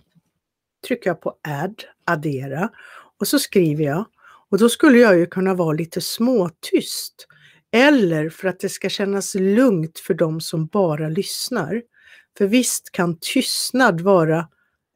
Trycker 0.86 1.10
jag 1.10 1.20
på 1.20 1.34
add, 1.42 1.84
addera 2.04 2.70
och 3.20 3.28
så 3.28 3.38
skriver 3.38 3.84
jag. 3.84 4.04
Och 4.50 4.58
då 4.58 4.68
skulle 4.68 4.98
jag 4.98 5.18
ju 5.18 5.26
kunna 5.26 5.54
vara 5.54 5.72
lite 5.72 6.00
småtyst. 6.00 7.26
Eller 7.72 8.30
för 8.30 8.48
att 8.48 8.60
det 8.60 8.68
ska 8.68 8.88
kännas 8.88 9.34
lugnt 9.34 9.98
för 9.98 10.14
de 10.14 10.40
som 10.40 10.66
bara 10.66 11.08
lyssnar. 11.08 11.82
För 12.38 12.46
visst 12.46 12.92
kan 12.92 13.18
tystnad 13.20 14.00
vara 14.00 14.48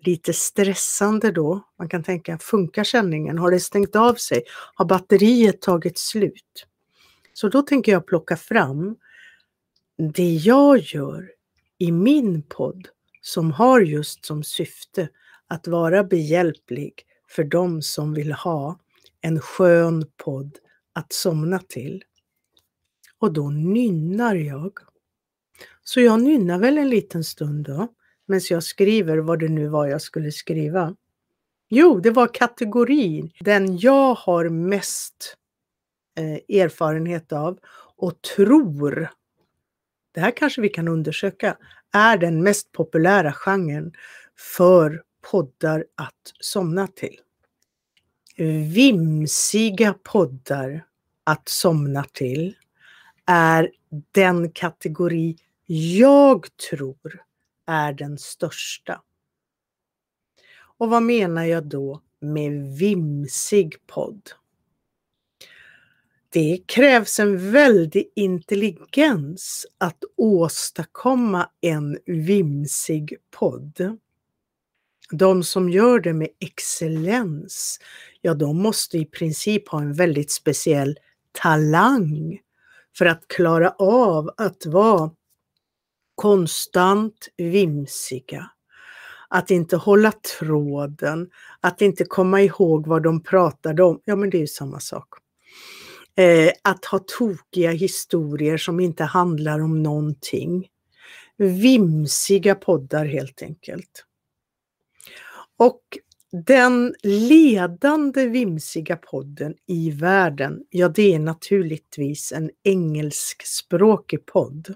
lite 0.04 0.32
stressande 0.32 1.30
då. 1.30 1.60
Man 1.78 1.88
kan 1.88 2.02
tänka, 2.02 2.38
funkar 2.38 2.84
sändningen? 2.84 3.38
Har 3.38 3.50
det 3.50 3.60
stängt 3.60 3.96
av 3.96 4.14
sig? 4.14 4.42
Har 4.74 4.84
batteriet 4.84 5.60
tagit 5.60 5.98
slut? 5.98 6.66
Så 7.32 7.48
då 7.48 7.62
tänker 7.62 7.92
jag 7.92 8.06
plocka 8.06 8.36
fram 8.36 8.96
det 10.14 10.34
jag 10.34 10.78
gör 10.78 11.30
i 11.78 11.92
min 11.92 12.42
podd 12.42 12.88
som 13.20 13.52
har 13.52 13.80
just 13.80 14.24
som 14.24 14.42
syfte 14.42 15.08
att 15.50 15.66
vara 15.66 16.04
behjälplig 16.04 17.06
för 17.28 17.44
de 17.44 17.82
som 17.82 18.14
vill 18.14 18.32
ha 18.32 18.78
en 19.20 19.40
skön 19.40 20.06
podd 20.16 20.58
att 20.92 21.12
somna 21.12 21.58
till. 21.58 22.04
Och 23.18 23.32
då 23.32 23.50
nynnar 23.50 24.34
jag. 24.34 24.72
Så 25.82 26.00
jag 26.00 26.22
nynnar 26.22 26.58
väl 26.58 26.78
en 26.78 26.88
liten 26.88 27.24
stund 27.24 27.64
då 27.64 27.88
medan 28.26 28.42
jag 28.50 28.62
skriver 28.62 29.18
vad 29.18 29.38
det 29.38 29.48
nu 29.48 29.68
var 29.68 29.86
jag 29.86 30.02
skulle 30.02 30.32
skriva. 30.32 30.96
Jo, 31.68 32.00
det 32.00 32.10
var 32.10 32.34
kategorin, 32.34 33.30
den 33.40 33.78
jag 33.78 34.14
har 34.14 34.48
mest 34.48 35.36
eh, 36.18 36.60
erfarenhet 36.60 37.32
av 37.32 37.58
och 37.96 38.22
tror, 38.22 39.10
det 40.14 40.20
här 40.20 40.30
kanske 40.30 40.60
vi 40.60 40.68
kan 40.68 40.88
undersöka, 40.88 41.56
är 41.92 42.18
den 42.18 42.42
mest 42.42 42.72
populära 42.72 43.32
genren 43.32 43.92
för 44.56 45.02
poddar 45.20 45.84
att 45.94 46.32
somna 46.40 46.86
till. 46.86 47.20
Vimsiga 48.74 49.94
poddar 50.02 50.86
att 51.24 51.48
somna 51.48 52.04
till 52.04 52.56
är 53.26 53.70
den 54.12 54.52
kategori 54.52 55.36
jag 55.66 56.46
tror 56.70 57.24
är 57.66 57.92
den 57.92 58.18
största. 58.18 59.02
Och 60.80 60.90
vad 60.90 61.02
menar 61.02 61.44
jag 61.44 61.64
då 61.64 62.02
med 62.20 62.76
vimsig 62.78 63.86
podd? 63.86 64.30
Det 66.28 66.62
krävs 66.66 67.20
en 67.20 67.52
väldig 67.52 68.10
intelligens 68.14 69.66
att 69.78 70.04
åstadkomma 70.16 71.50
en 71.60 71.98
vimsig 72.06 73.16
podd. 73.30 73.98
De 75.10 75.44
som 75.44 75.70
gör 75.70 76.00
det 76.00 76.12
med 76.12 76.28
excellens, 76.40 77.80
ja 78.20 78.34
de 78.34 78.62
måste 78.62 78.98
i 78.98 79.04
princip 79.04 79.68
ha 79.68 79.80
en 79.80 79.94
väldigt 79.94 80.30
speciell 80.30 80.98
talang 81.32 82.38
för 82.98 83.06
att 83.06 83.28
klara 83.28 83.70
av 83.78 84.30
att 84.36 84.66
vara 84.66 85.10
konstant 86.14 87.28
vimsiga. 87.36 88.50
Att 89.28 89.50
inte 89.50 89.76
hålla 89.76 90.12
tråden, 90.12 91.30
att 91.60 91.82
inte 91.82 92.04
komma 92.04 92.42
ihåg 92.42 92.86
vad 92.86 93.02
de 93.02 93.22
pratade 93.22 93.82
om. 93.82 94.00
Ja, 94.04 94.16
men 94.16 94.30
det 94.30 94.36
är 94.36 94.40
ju 94.40 94.46
samma 94.46 94.80
sak. 94.80 95.08
Eh, 96.16 96.50
att 96.64 96.84
ha 96.84 96.98
tokiga 97.18 97.70
historier 97.70 98.56
som 98.56 98.80
inte 98.80 99.04
handlar 99.04 99.60
om 99.60 99.82
någonting. 99.82 100.68
Vimsiga 101.36 102.54
poddar 102.54 103.04
helt 103.04 103.42
enkelt. 103.42 104.04
Och 105.60 105.82
den 106.46 106.94
ledande 107.02 108.26
vimsiga 108.26 108.96
podden 108.96 109.54
i 109.66 109.90
världen, 109.90 110.64
ja 110.70 110.88
det 110.88 111.14
är 111.14 111.18
naturligtvis 111.18 112.32
en 112.32 112.50
engelskspråkig 112.62 114.26
podd. 114.26 114.74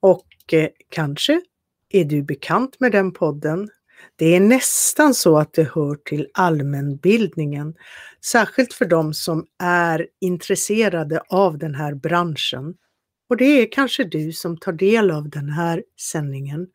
Och 0.00 0.26
eh, 0.52 0.68
kanske 0.90 1.40
är 1.90 2.04
du 2.04 2.22
bekant 2.22 2.80
med 2.80 2.92
den 2.92 3.12
podden. 3.12 3.68
Det 4.16 4.36
är 4.36 4.40
nästan 4.40 5.14
så 5.14 5.38
att 5.38 5.52
det 5.52 5.74
hör 5.74 5.94
till 5.94 6.28
allmänbildningen, 6.34 7.74
särskilt 8.24 8.72
för 8.72 8.84
de 8.84 9.14
som 9.14 9.46
är 9.58 10.06
intresserade 10.20 11.20
av 11.28 11.58
den 11.58 11.74
här 11.74 11.94
branschen. 11.94 12.74
Och 13.28 13.36
det 13.36 13.44
är 13.44 13.72
kanske 13.72 14.04
du 14.04 14.32
som 14.32 14.56
tar 14.56 14.72
del 14.72 15.10
av 15.10 15.28
den 15.28 15.50
här 15.50 15.84
sändningen. 16.12 16.66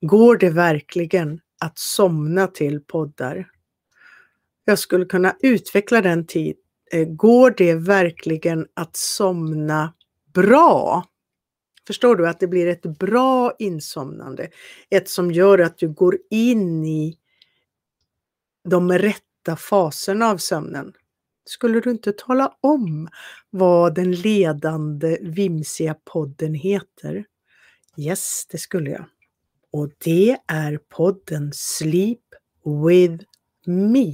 Går 0.00 0.36
det 0.36 0.50
verkligen 0.50 1.40
att 1.60 1.78
somna 1.78 2.46
till 2.46 2.80
poddar? 2.80 3.50
Jag 4.64 4.78
skulle 4.78 5.04
kunna 5.04 5.36
utveckla 5.40 6.00
den 6.02 6.26
tid. 6.26 6.56
Eh, 6.92 7.08
går 7.08 7.54
det 7.56 7.74
verkligen 7.74 8.66
att 8.74 8.96
somna 8.96 9.94
bra? 10.32 11.04
Förstår 11.86 12.16
du 12.16 12.28
att 12.28 12.40
det 12.40 12.46
blir 12.46 12.66
ett 12.66 12.82
bra 12.82 13.52
insomnande? 13.58 14.48
Ett 14.90 15.08
som 15.08 15.32
gör 15.32 15.58
att 15.58 15.78
du 15.78 15.88
går 15.88 16.18
in 16.30 16.84
i 16.84 17.18
de 18.68 18.92
rätta 18.92 19.56
faserna 19.56 20.26
av 20.26 20.36
sömnen. 20.36 20.92
Skulle 21.44 21.80
du 21.80 21.90
inte 21.90 22.12
tala 22.12 22.56
om 22.60 23.08
vad 23.50 23.94
den 23.94 24.12
ledande 24.12 25.18
vimsiga 25.20 25.96
podden 26.04 26.54
heter? 26.54 27.24
Yes, 27.96 28.46
det 28.50 28.58
skulle 28.58 28.90
jag. 28.90 29.04
Och 29.76 29.90
det 30.04 30.36
är 30.46 30.78
podden 30.88 31.50
Sleep 31.54 32.20
with 32.64 33.24
me. 33.66 34.12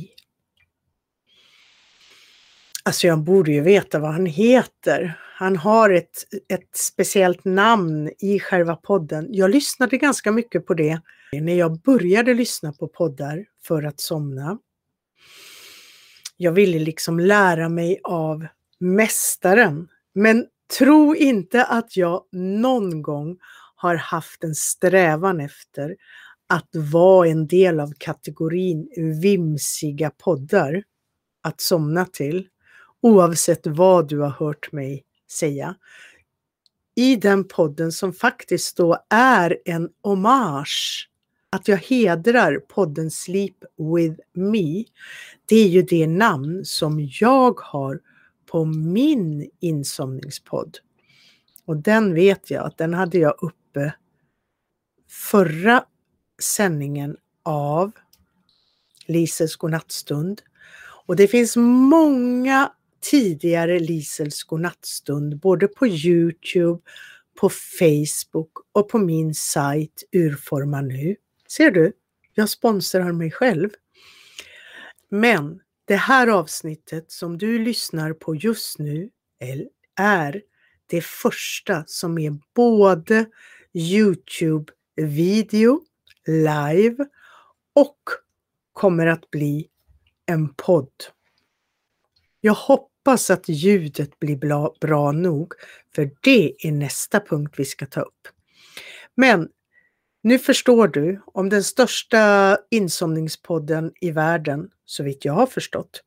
Alltså 2.84 3.06
jag 3.06 3.18
borde 3.18 3.52
ju 3.52 3.60
veta 3.60 3.98
vad 3.98 4.12
han 4.12 4.26
heter. 4.26 5.18
Han 5.36 5.56
har 5.56 5.90
ett, 5.90 6.24
ett 6.48 6.76
speciellt 6.76 7.44
namn 7.44 8.10
i 8.18 8.40
själva 8.40 8.76
podden. 8.76 9.26
Jag 9.30 9.50
lyssnade 9.50 9.98
ganska 9.98 10.32
mycket 10.32 10.66
på 10.66 10.74
det 10.74 11.00
när 11.32 11.54
jag 11.54 11.80
började 11.80 12.34
lyssna 12.34 12.72
på 12.72 12.88
poddar 12.88 13.44
för 13.64 13.82
att 13.82 14.00
somna. 14.00 14.58
Jag 16.36 16.52
ville 16.52 16.78
liksom 16.78 17.20
lära 17.20 17.68
mig 17.68 18.00
av 18.04 18.46
mästaren. 18.78 19.88
Men 20.14 20.46
tro 20.78 21.14
inte 21.14 21.64
att 21.64 21.96
jag 21.96 22.24
någon 22.32 23.02
gång 23.02 23.38
har 23.82 23.96
haft 23.96 24.44
en 24.44 24.54
strävan 24.54 25.40
efter 25.40 25.96
att 26.46 26.68
vara 26.72 27.28
en 27.28 27.46
del 27.46 27.80
av 27.80 27.92
kategorin 27.98 28.88
vimsiga 29.22 30.10
poddar 30.10 30.82
att 31.42 31.60
somna 31.60 32.04
till, 32.04 32.48
oavsett 33.00 33.66
vad 33.66 34.08
du 34.08 34.18
har 34.18 34.30
hört 34.30 34.72
mig 34.72 35.04
säga. 35.30 35.74
I 36.94 37.16
den 37.16 37.48
podden 37.48 37.92
som 37.92 38.12
faktiskt 38.12 38.76
då 38.76 38.98
är 39.10 39.58
en 39.64 39.88
hommage, 40.02 41.10
att 41.50 41.68
jag 41.68 41.76
hedrar 41.76 42.58
podden 42.58 43.10
Sleep 43.10 43.56
with 43.76 44.20
me, 44.32 44.84
det 45.44 45.56
är 45.56 45.68
ju 45.68 45.82
det 45.82 46.06
namn 46.06 46.64
som 46.64 47.08
jag 47.20 47.60
har 47.60 48.00
på 48.46 48.64
min 48.64 49.50
insomningspodd. 49.60 50.78
Och 51.64 51.76
den 51.76 52.14
vet 52.14 52.50
jag 52.50 52.66
att 52.66 52.78
den 52.78 52.94
hade 52.94 53.18
jag 53.18 53.34
uppe 53.72 53.94
förra 55.10 55.84
sändningen 56.42 57.16
av 57.42 57.92
Lisels 59.06 59.56
godnattstund. 59.56 60.42
Och 61.06 61.16
det 61.16 61.28
finns 61.28 61.56
många 61.56 62.72
tidigare 63.00 63.78
Lisels 63.78 64.42
godnattstund 64.42 65.40
både 65.40 65.68
på 65.68 65.86
Youtube, 65.86 66.80
på 67.40 67.50
Facebook 67.78 68.50
och 68.72 68.88
på 68.88 68.98
min 68.98 69.34
sajt 69.34 70.04
Urforma 70.12 70.80
nu. 70.80 71.16
Ser 71.48 71.70
du? 71.70 71.92
Jag 72.34 72.48
sponsrar 72.48 73.12
mig 73.12 73.30
själv. 73.30 73.70
Men 75.08 75.60
det 75.84 75.96
här 75.96 76.28
avsnittet 76.28 77.10
som 77.10 77.38
du 77.38 77.58
lyssnar 77.58 78.12
på 78.12 78.34
just 78.34 78.78
nu 78.78 79.10
är 79.96 80.42
det 80.86 81.04
första 81.04 81.84
som 81.86 82.18
är 82.18 82.38
både 82.54 83.26
Youtube-video, 83.74 85.80
live 86.26 87.06
och 87.74 87.98
kommer 88.72 89.06
att 89.06 89.30
bli 89.30 89.68
en 90.26 90.54
podd. 90.54 90.92
Jag 92.40 92.54
hoppas 92.54 93.30
att 93.30 93.48
ljudet 93.48 94.18
blir 94.18 94.36
bra, 94.36 94.74
bra 94.80 95.12
nog, 95.12 95.52
för 95.94 96.10
det 96.20 96.66
är 96.66 96.72
nästa 96.72 97.20
punkt 97.20 97.54
vi 97.56 97.64
ska 97.64 97.86
ta 97.86 98.00
upp. 98.00 98.28
Men 99.14 99.48
nu 100.22 100.38
förstår 100.38 100.88
du 100.88 101.20
om 101.26 101.48
den 101.48 101.64
största 101.64 102.58
insomningspodden 102.70 103.92
i 104.00 104.10
världen, 104.10 104.70
så 104.84 105.02
vitt 105.02 105.24
jag 105.24 105.32
har 105.32 105.46
förstått, 105.46 106.02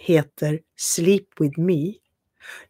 heter 0.00 0.60
Sleep 0.76 1.40
with 1.40 1.60
me. 1.60 1.94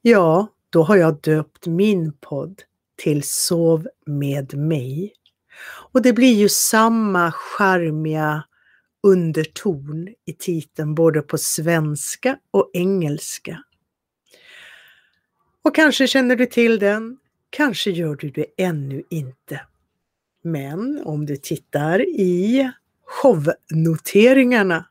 Ja, 0.03 0.47
då 0.71 0.83
har 0.83 0.97
jag 0.97 1.21
döpt 1.21 1.67
min 1.67 2.13
podd 2.13 2.63
till 3.03 3.23
Sov 3.23 3.89
med 4.07 4.55
mig. 4.55 5.13
Och 5.93 6.03
det 6.03 6.13
blir 6.13 6.35
ju 6.35 6.49
samma 6.49 7.33
charmiga 7.33 8.45
underton 9.03 10.09
i 10.27 10.33
titeln 10.33 10.95
både 10.95 11.23
på 11.23 11.39
svenska 11.39 12.39
och 12.51 12.71
engelska. 12.73 13.63
Och 15.63 15.75
kanske 15.75 16.07
känner 16.07 16.37
du 16.37 16.47
till 16.47 16.79
den, 16.79 17.19
kanske 17.51 17.91
gör 17.91 18.15
du 18.15 18.31
det 18.31 18.47
ännu 18.57 19.03
inte. 19.11 19.61
Men 20.43 21.03
om 21.05 21.27
du 21.27 21.37
tittar 21.37 22.01
i 22.01 22.71
shownoteringarna 23.05 24.87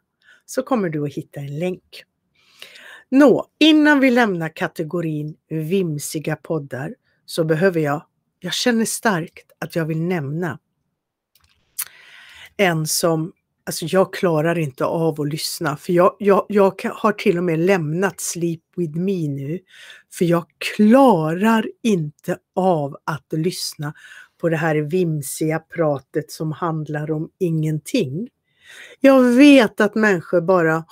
så 0.46 0.64
kommer 0.64 0.90
du 0.90 1.04
att 1.04 1.14
hitta 1.14 1.40
en 1.40 1.60
länk. 1.60 2.04
Nå, 3.10 3.48
innan 3.60 4.00
vi 4.00 4.12
lämnar 4.12 4.50
kategorin 4.50 5.36
vimsiga 5.50 6.36
poddar 6.36 6.96
så 7.30 7.44
behöver 7.44 7.80
jag, 7.80 8.06
jag 8.40 8.54
känner 8.54 8.86
starkt 8.86 9.52
att 9.60 9.76
jag 9.76 9.86
vill 9.86 10.02
nämna 10.02 10.60
en 12.58 12.88
som 12.88 13.34
Alltså 13.64 13.86
jag 13.86 14.14
klarar 14.14 14.58
inte 14.58 14.86
av 14.86 15.22
att 15.22 15.30
lyssna 15.30 15.78
för 15.78 15.94
jag, 15.94 16.16
jag, 16.20 16.46
jag 16.50 16.82
har 16.94 17.12
till 17.12 17.38
och 17.38 17.44
med 17.44 17.60
lämnat 17.60 18.20
Sleep 18.22 18.62
with 18.76 18.98
me 18.98 19.28
nu. 19.28 19.60
För 20.12 20.26
jag 20.26 20.46
klarar 20.76 21.66
inte 21.84 22.38
av 22.56 22.98
att 23.04 23.26
lyssna 23.32 23.94
på 24.42 24.50
det 24.50 24.58
här 24.58 24.76
vimsiga 24.76 25.60
pratet 25.60 26.32
som 26.32 26.52
handlar 26.52 27.12
om 27.12 27.30
ingenting. 27.40 28.30
Jag 29.00 29.24
vet 29.24 29.82
att 29.82 29.96
människor 29.96 30.42
bara 30.42 30.86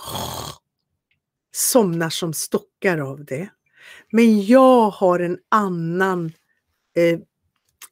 somnar 1.51 2.09
som 2.09 2.33
stockar 2.33 2.97
av 2.97 3.25
det. 3.25 3.49
Men 4.11 4.45
jag 4.45 4.89
har 4.89 5.19
en 5.19 5.37
annan, 5.49 6.25
eh, 6.95 7.19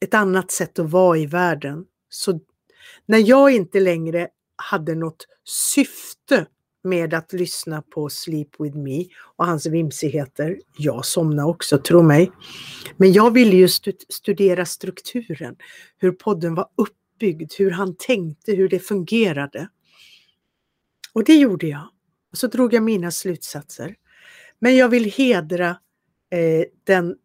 ett 0.00 0.14
annat 0.14 0.50
sätt 0.50 0.78
att 0.78 0.90
vara 0.90 1.18
i 1.18 1.26
världen. 1.26 1.84
Så 2.08 2.40
när 3.06 3.18
jag 3.18 3.50
inte 3.50 3.80
längre 3.80 4.28
hade 4.56 4.94
något 4.94 5.26
syfte 5.44 6.46
med 6.86 7.14
att 7.14 7.32
lyssna 7.32 7.82
på 7.82 8.08
Sleep 8.08 8.48
with 8.58 8.76
me 8.76 9.04
och 9.36 9.46
hans 9.46 9.66
vimsigheter. 9.66 10.60
Jag 10.76 11.04
somnade 11.04 11.48
också, 11.48 11.78
tro 11.78 12.02
mig. 12.02 12.32
Men 12.96 13.12
jag 13.12 13.30
ville 13.30 13.56
ju 13.56 13.68
studera 14.08 14.66
strukturen, 14.66 15.56
hur 15.98 16.12
podden 16.12 16.54
var 16.54 16.68
uppbyggd, 16.76 17.52
hur 17.58 17.70
han 17.70 17.96
tänkte, 17.96 18.52
hur 18.52 18.68
det 18.68 18.78
fungerade. 18.78 19.68
Och 21.12 21.24
det 21.24 21.34
gjorde 21.34 21.66
jag. 21.66 21.88
Och 22.32 22.38
så 22.38 22.46
drog 22.46 22.74
jag 22.74 22.82
mina 22.82 23.10
slutsatser. 23.10 23.94
Men 24.58 24.76
jag 24.76 24.88
vill 24.88 25.04
hedra 25.04 25.76
eh, 26.30 26.64
den 26.84 27.16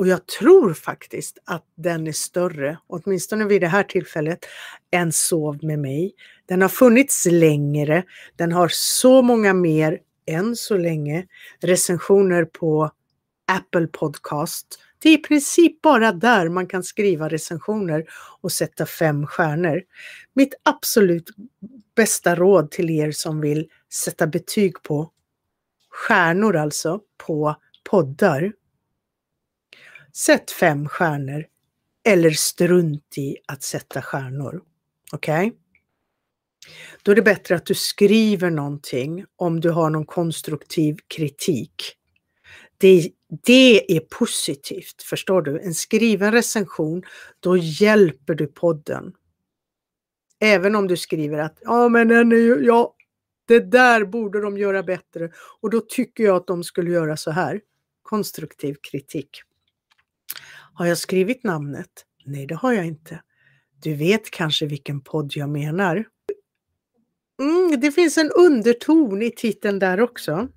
och 0.00 0.06
jag 0.06 0.26
tror 0.26 0.74
faktiskt 0.74 1.38
att 1.44 1.64
den 1.76 2.06
är 2.06 2.12
större, 2.12 2.78
åtminstone 2.86 3.44
vid 3.44 3.60
det 3.60 3.66
här 3.66 3.82
tillfället, 3.82 4.46
än 4.90 5.12
Sov 5.12 5.64
med 5.64 5.78
mig. 5.78 6.14
Den 6.46 6.62
har 6.62 6.68
funnits 6.68 7.26
längre. 7.30 8.04
Den 8.36 8.52
har 8.52 8.68
så 8.72 9.22
många 9.22 9.54
mer, 9.54 9.98
än 10.26 10.56
så 10.56 10.76
länge, 10.76 11.26
recensioner 11.60 12.44
på 12.44 12.90
Apple 13.46 13.86
Podcast. 13.86 14.66
Det 14.98 15.08
är 15.08 15.14
i 15.18 15.22
princip 15.22 15.82
bara 15.82 16.12
där 16.12 16.48
man 16.48 16.66
kan 16.66 16.82
skriva 16.82 17.28
recensioner 17.28 18.04
och 18.40 18.52
sätta 18.52 18.86
fem 18.86 19.26
stjärnor. 19.26 19.82
Mitt 20.34 20.54
absolut 20.62 21.30
bästa 21.96 22.34
råd 22.34 22.70
till 22.70 22.90
er 22.90 23.12
som 23.12 23.40
vill 23.40 23.68
sätta 23.92 24.26
betyg 24.26 24.82
på 24.82 25.10
stjärnor 25.90 26.56
alltså, 26.56 27.00
på 27.26 27.56
poddar 27.84 28.52
Sätt 30.12 30.50
fem 30.50 30.88
stjärnor 30.88 31.46
eller 32.04 32.30
strunt 32.30 33.18
i 33.18 33.36
att 33.46 33.62
sätta 33.62 34.02
stjärnor. 34.02 34.62
Okej? 35.12 35.46
Okay? 35.46 35.58
Då 37.02 37.12
är 37.12 37.16
det 37.16 37.22
bättre 37.22 37.56
att 37.56 37.66
du 37.66 37.74
skriver 37.74 38.50
någonting 38.50 39.24
om 39.36 39.60
du 39.60 39.70
har 39.70 39.90
någon 39.90 40.06
konstruktiv 40.06 40.96
kritik. 41.08 41.96
Det, 42.78 43.10
det 43.46 43.96
är 43.96 44.00
positivt, 44.00 45.02
förstår 45.02 45.42
du? 45.42 45.60
En 45.60 45.74
skriven 45.74 46.32
recension, 46.32 47.02
då 47.40 47.56
hjälper 47.56 48.34
du 48.34 48.46
podden. 48.46 49.12
Även 50.40 50.74
om 50.74 50.86
du 50.86 50.96
skriver 50.96 51.38
att 51.38 51.58
ja, 51.60 51.88
men 51.88 52.08
den 52.08 52.32
är 52.32 52.36
ju, 52.36 52.64
ja, 52.64 52.94
det 53.46 53.60
där 53.60 54.04
borde 54.04 54.40
de 54.40 54.58
göra 54.58 54.82
bättre 54.82 55.30
och 55.60 55.70
då 55.70 55.80
tycker 55.80 56.24
jag 56.24 56.36
att 56.36 56.46
de 56.46 56.64
skulle 56.64 56.90
göra 56.90 57.16
så 57.16 57.30
här. 57.30 57.60
Konstruktiv 58.02 58.76
kritik. 58.90 59.42
Har 60.74 60.86
jag 60.86 60.98
skrivit 60.98 61.44
namnet? 61.44 61.90
Nej, 62.24 62.46
det 62.46 62.54
har 62.54 62.72
jag 62.72 62.86
inte. 62.86 63.22
Du 63.82 63.94
vet 63.94 64.30
kanske 64.30 64.66
vilken 64.66 65.00
podd 65.00 65.32
jag 65.34 65.48
menar? 65.48 66.04
Mm, 67.40 67.80
det 67.80 67.92
finns 67.92 68.18
en 68.18 68.30
underton 68.30 69.22
i 69.22 69.30
titeln 69.30 69.78
där 69.78 70.00
också. 70.00 70.48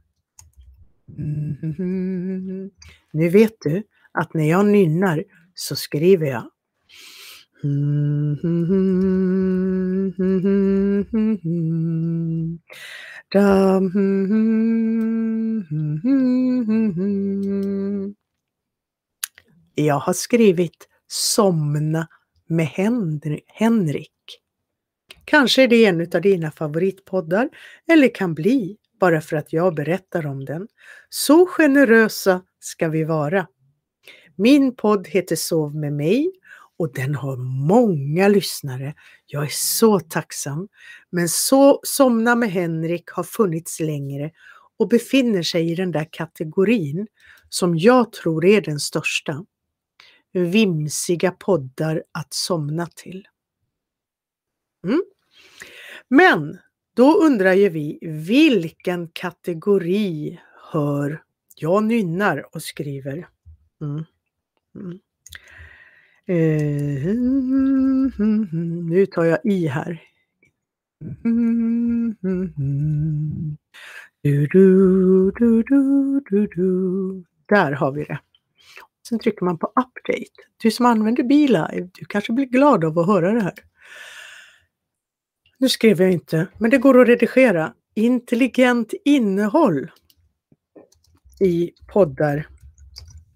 Mm. 1.17 2.69
Nu 3.13 3.29
vet 3.29 3.55
du 3.61 3.83
att 4.11 4.33
när 4.33 4.49
jag 4.49 4.65
nynnar 4.65 5.23
så 5.53 5.75
skriver 5.75 6.27
jag. 6.27 6.49
Mm-hmm. 7.63 8.53
Jag 19.75 19.99
har 19.99 20.13
skrivit 20.13 20.87
Somna 21.07 22.07
med 22.47 22.67
Henrik. 23.47 24.09
Kanske 25.25 25.63
är 25.63 25.67
det 25.67 25.85
en 25.85 26.01
av 26.01 26.21
dina 26.21 26.51
favoritpoddar 26.51 27.49
eller 27.87 28.15
kan 28.15 28.33
bli 28.33 28.77
bara 28.99 29.21
för 29.21 29.35
att 29.37 29.53
jag 29.53 29.75
berättar 29.75 30.25
om 30.25 30.45
den. 30.45 30.67
Så 31.09 31.45
generösa 31.45 32.41
ska 32.59 32.89
vi 32.89 33.03
vara. 33.03 33.47
Min 34.35 34.75
podd 34.75 35.07
heter 35.07 35.35
Sov 35.35 35.75
med 35.75 35.93
mig 35.93 36.31
och 36.77 36.93
den 36.93 37.15
har 37.15 37.37
många 37.67 38.27
lyssnare. 38.27 38.93
Jag 39.25 39.43
är 39.43 39.51
så 39.51 39.99
tacksam. 39.99 40.67
Men 41.09 41.29
så, 41.29 41.79
Somna 41.83 42.35
med 42.35 42.51
Henrik 42.51 43.09
har 43.09 43.23
funnits 43.23 43.79
längre 43.79 44.31
och 44.79 44.87
befinner 44.87 45.43
sig 45.43 45.71
i 45.71 45.75
den 45.75 45.91
där 45.91 46.07
kategorin 46.11 47.07
som 47.49 47.77
jag 47.77 48.11
tror 48.11 48.45
är 48.45 48.61
den 48.61 48.79
största. 48.79 49.45
Vimsiga 50.33 51.31
poddar 51.31 52.03
att 52.11 52.33
somna 52.33 52.85
till. 52.85 53.27
Mm. 54.87 55.03
Men 56.07 56.57
då 56.95 57.17
undrar 57.17 57.53
ju 57.53 57.69
vi 57.69 57.99
vilken 58.27 59.07
kategori 59.07 60.39
hör 60.71 61.23
jag 61.55 61.83
nynnar 61.83 62.55
och 62.55 62.63
skriver. 62.63 63.27
Mm. 63.81 64.03
Mm. 64.75 64.99
Eh, 66.25 67.15
nu 68.89 69.05
tar 69.05 69.23
jag 69.23 69.39
i 69.43 69.67
här. 69.67 70.01
Du, 74.23 74.47
du, 74.47 75.31
du. 76.47 77.23
Där 77.45 77.71
har 77.71 77.91
vi 77.91 78.03
det. 78.03 78.19
Sen 79.09 79.19
trycker 79.19 79.45
man 79.45 79.57
på 79.57 79.67
update. 79.67 80.31
Du 80.57 80.71
som 80.71 80.85
använder 80.85 81.23
BeLive, 81.23 81.89
du 81.93 82.05
kanske 82.05 82.33
blir 82.33 82.45
glad 82.45 82.85
av 82.85 82.99
att 82.99 83.07
höra 83.07 83.31
det 83.31 83.41
här. 83.41 83.53
Nu 85.57 85.69
skrev 85.69 86.01
jag 86.01 86.11
inte, 86.11 86.47
men 86.57 86.71
det 86.71 86.77
går 86.77 87.01
att 87.01 87.07
redigera. 87.07 87.73
Intelligent 87.95 88.93
innehåll 89.05 89.91
i 91.39 91.71
poddar 91.87 92.47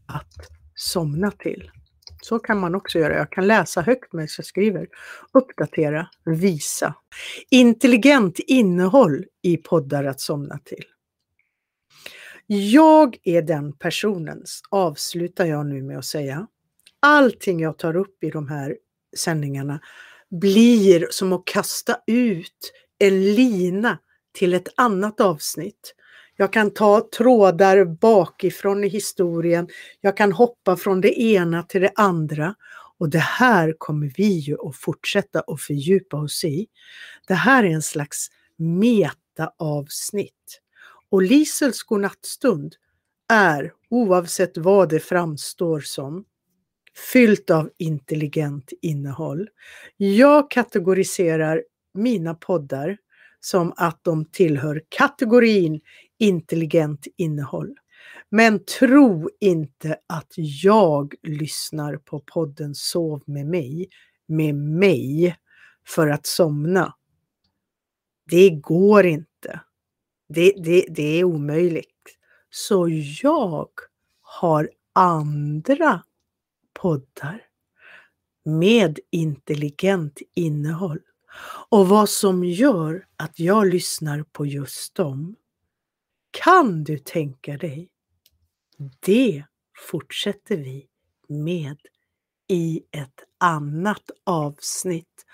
att 0.08 0.34
somna 0.76 1.32
till. 1.32 1.72
Så 2.22 2.40
kan 2.40 2.60
man 2.60 2.76
också 2.76 3.00
göra. 3.00 3.18
Jag 3.18 3.32
kan 3.32 3.48
läsa 3.48 3.82
högt 3.82 4.14
medan 4.14 4.28
jag 4.38 4.46
skriver. 4.46 4.88
Uppdatera, 5.34 6.08
visa. 6.26 6.94
Intelligent 7.50 8.40
innehåll 8.40 9.26
i 9.42 9.58
poddar 9.58 10.04
att 10.04 10.20
somna 10.20 10.60
till. 10.64 10.84
Jag 12.50 13.18
är 13.24 13.42
den 13.42 13.74
personen, 13.74 14.44
avslutar 14.70 15.46
jag 15.46 15.66
nu 15.66 15.82
med 15.82 15.98
att 15.98 16.06
säga. 16.06 16.48
Allting 17.00 17.60
jag 17.60 17.78
tar 17.78 17.96
upp 17.96 18.24
i 18.24 18.30
de 18.30 18.48
här 18.48 18.78
sändningarna 19.18 19.80
blir 20.30 21.08
som 21.12 21.34
att 21.34 21.46
kasta 21.46 21.98
ut 22.08 22.74
en 23.00 23.36
lina 23.36 23.98
till 24.34 24.54
ett 24.54 24.68
annat 24.76 25.22
avsnitt. 25.22 25.94
Jag 26.36 26.54
kan 26.54 26.72
ta 26.74 27.10
trådar 27.18 27.86
bakifrån 27.86 28.84
i 28.84 28.88
historien. 28.88 29.68
Jag 30.02 30.18
kan 30.18 30.32
hoppa 30.32 30.78
från 30.78 31.02
det 31.02 31.22
ena 31.22 31.64
till 31.64 31.82
det 31.82 31.92
andra. 31.96 32.56
Och 32.98 33.10
det 33.10 33.20
här 33.20 33.76
kommer 33.78 34.14
vi 34.18 34.30
ju 34.40 34.58
att 34.68 34.76
fortsätta 34.76 35.40
att 35.40 35.62
fördjupa 35.62 36.18
oss 36.18 36.44
i. 36.44 36.68
Det 37.28 37.34
här 37.34 37.64
är 37.64 37.70
en 37.70 37.82
slags 37.82 38.28
meta-avsnitt. 38.58 40.34
Och 41.10 41.22
Lisels 41.22 41.84
godnattstund 41.84 42.76
är, 43.34 43.74
oavsett 43.90 44.58
vad 44.58 44.90
det 44.90 45.00
framstår 45.00 45.80
som, 45.80 46.26
fyllt 47.14 47.50
av 47.50 47.70
intelligent 47.78 48.74
innehåll. 48.82 49.50
Jag 49.98 50.52
kategoriserar 50.52 51.64
mina 51.94 52.34
poddar 52.34 52.98
som 53.40 53.74
att 53.78 54.04
de 54.04 54.26
tillhör 54.26 54.82
kategorin 54.90 55.82
intelligent 56.18 57.08
innehåll. 57.18 57.76
Men 58.30 58.66
tro 58.66 59.30
inte 59.40 59.98
att 60.08 60.34
jag 60.64 61.14
lyssnar 61.24 61.98
på 61.98 62.20
podden 62.20 62.76
Sov 62.76 63.24
med 63.26 63.46
mig, 63.46 63.90
med 64.28 64.56
mig, 64.56 65.36
för 65.88 66.08
att 66.08 66.26
somna. 66.26 66.94
Det 68.30 68.50
går 68.50 69.06
inte. 69.06 69.27
Det, 70.28 70.54
det, 70.58 70.86
det 70.90 71.20
är 71.20 71.24
omöjligt. 71.24 72.18
Så 72.50 72.90
jag 73.24 73.70
har 74.22 74.70
andra 74.94 76.04
poddar 76.74 77.42
med 78.46 79.00
intelligent 79.12 80.22
innehåll. 80.34 81.00
Och 81.70 81.88
vad 81.88 82.10
som 82.10 82.44
gör 82.44 83.06
att 83.18 83.40
jag 83.40 83.68
lyssnar 83.68 84.24
på 84.24 84.46
just 84.46 84.96
dem 84.96 85.36
kan 86.32 86.84
du 86.84 86.98
tänka 86.98 87.58
dig? 87.58 87.90
Det 89.00 89.44
fortsätter 89.90 90.58
vi 90.58 90.88
med 91.28 91.78
i 92.48 92.84
ett 92.92 93.24
annat 93.38 94.12
avsnitt 94.24 95.26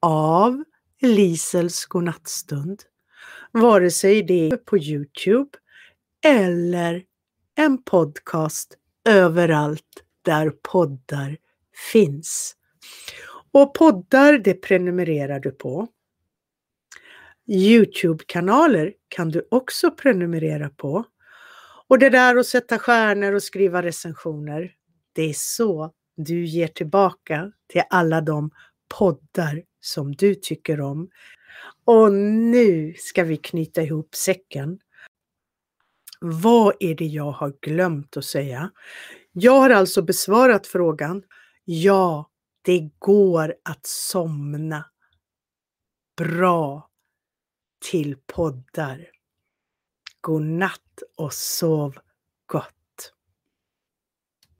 av 0.00 0.64
Lisels 1.00 1.84
godnattstund. 1.86 2.82
Vare 3.52 3.90
sig 3.90 4.22
det 4.22 4.48
är 4.48 4.56
på 4.56 4.78
Youtube 4.78 5.50
eller 6.24 7.04
en 7.54 7.82
podcast 7.82 8.76
överallt 9.08 10.04
där 10.22 10.50
poddar 10.50 11.36
finns. 11.92 12.56
Och 13.52 13.74
poddar 13.74 14.38
det 14.38 14.54
prenumererar 14.54 15.40
du 15.40 15.50
på. 15.50 15.88
Youtube-kanaler 17.48 18.92
kan 19.08 19.28
du 19.28 19.48
också 19.50 19.90
prenumerera 19.90 20.70
på. 20.70 21.04
Och 21.88 21.98
det 21.98 22.10
där 22.10 22.36
att 22.36 22.46
sätta 22.46 22.78
stjärnor 22.78 23.32
och 23.32 23.42
skriva 23.42 23.82
recensioner, 23.82 24.72
det 25.12 25.22
är 25.22 25.34
så 25.36 25.92
du 26.16 26.44
ger 26.44 26.68
tillbaka 26.68 27.52
till 27.68 27.82
alla 27.90 28.20
de 28.20 28.50
poddar 28.98 29.62
som 29.80 30.12
du 30.14 30.34
tycker 30.34 30.80
om. 30.80 31.08
Och 31.84 32.12
nu 32.12 32.94
ska 32.98 33.24
vi 33.24 33.36
knyta 33.36 33.82
ihop 33.82 34.14
säcken. 34.14 34.80
Vad 36.20 36.74
är 36.80 36.94
det 36.94 37.04
jag 37.06 37.32
har 37.32 37.52
glömt 37.60 38.16
att 38.16 38.24
säga? 38.24 38.70
Jag 39.32 39.60
har 39.60 39.70
alltså 39.70 40.02
besvarat 40.02 40.66
frågan. 40.66 41.22
Ja, 41.64 42.30
det 42.62 42.90
går 42.98 43.54
att 43.64 43.86
somna 43.86 44.84
bra 46.16 46.90
till 47.90 48.16
poddar. 48.26 49.10
God 50.20 50.42
natt 50.42 51.02
och 51.16 51.32
sov 51.32 51.98
gott. 52.46 52.79